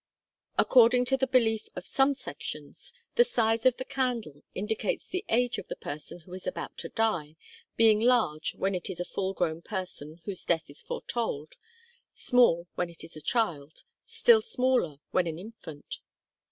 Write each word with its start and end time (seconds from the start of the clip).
According 0.57 1.05
to 1.05 1.17
the 1.17 1.27
belief 1.27 1.67
of 1.75 1.85
some 1.85 2.15
sections, 2.15 2.91
the 3.13 3.23
size 3.23 3.67
of 3.67 3.77
the 3.77 3.85
candle 3.85 4.41
indicates 4.55 5.05
the 5.05 5.23
age 5.29 5.59
of 5.59 5.67
the 5.67 5.75
person 5.75 6.21
who 6.21 6.33
is 6.33 6.47
about 6.47 6.75
to 6.79 6.89
die, 6.89 7.35
being 7.77 7.99
large 7.99 8.55
when 8.55 8.73
it 8.73 8.89
is 8.89 8.99
a 8.99 9.05
full 9.05 9.35
grown 9.35 9.61
person 9.61 10.19
whose 10.25 10.43
death 10.43 10.71
is 10.71 10.81
foretold, 10.81 11.53
small 12.15 12.65
when 12.73 12.89
it 12.89 13.03
is 13.03 13.15
a 13.15 13.21
child, 13.21 13.83
still 14.07 14.41
smaller 14.41 14.97
when 15.11 15.27
an 15.27 15.37
infant. 15.37 15.97